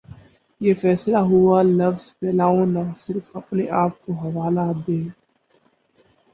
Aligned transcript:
یہ 0.61 0.73
فیصلہ 0.73 1.17
ہوا 1.25 1.61
لفظ 1.69 2.03
پھیلاؤ 2.15 2.65
نے 2.65 2.83
صرف 2.95 3.25
اپنے 3.33 3.69
آپ 3.81 3.93
کا 4.03 4.13
حوالہ 4.23 4.65
دیا 4.87 5.09